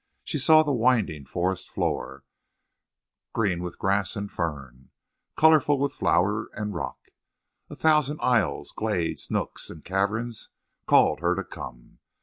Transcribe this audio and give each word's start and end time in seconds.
She 0.23 0.39
saw 0.39 0.63
the 0.63 0.71
winding 0.71 1.25
forest 1.27 1.69
floor, 1.69 2.23
green 3.33 3.61
with 3.61 3.77
grass 3.77 4.15
and 4.15 4.31
fern, 4.31 4.89
colorful 5.37 5.77
with 5.77 5.93
flower 5.93 6.49
and 6.55 6.73
rock. 6.73 7.09
A 7.69 7.75
thousand 7.75 8.17
aisles, 8.19 8.71
glades, 8.71 9.29
nooks, 9.29 9.69
and 9.69 9.85
caverns 9.85 10.49
called 10.87 11.19
her 11.19 11.35
to 11.35 11.43
come. 11.43 11.99